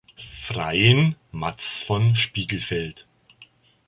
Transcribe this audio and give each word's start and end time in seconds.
Freiin 0.41 1.15
Matz 1.31 1.83
von 1.85 2.15
Spiegelfeld. 2.15 3.05